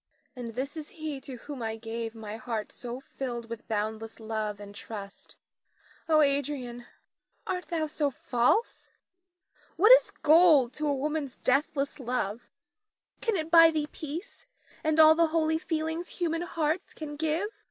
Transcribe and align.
Nina. 0.35 0.47
And 0.47 0.55
this 0.55 0.75
is 0.75 0.87
he 0.97 1.21
to 1.21 1.35
whom 1.37 1.61
I 1.61 1.75
gave 1.75 2.15
my 2.15 2.35
heart 2.35 2.71
so 2.71 2.99
filled 2.99 3.51
with 3.51 3.67
boundless 3.67 4.19
love 4.19 4.59
and 4.59 4.73
trust. 4.73 5.35
Oh, 6.09 6.21
Adrian, 6.21 6.87
art 7.45 7.67
thou 7.67 7.85
so 7.85 8.09
false? 8.09 8.89
What 9.75 9.91
is 9.91 10.09
gold 10.09 10.73
to 10.73 10.87
a 10.87 10.95
woman's 10.97 11.37
deathless 11.37 11.99
love? 11.99 12.49
Can 13.21 13.35
it 13.35 13.51
buy 13.51 13.69
thee 13.69 13.89
peace 13.91 14.47
and 14.83 14.99
all 14.99 15.13
the 15.13 15.27
holy 15.27 15.59
feelings 15.59 16.07
human 16.07 16.41
hearts 16.41 16.95
can 16.95 17.15
give? 17.15 17.51